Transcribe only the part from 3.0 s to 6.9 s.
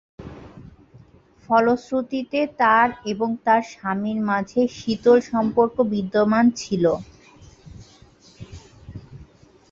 এবং তার স্বামীর মাঝে শীতল সম্পর্ক বিদ্যমান ছিল।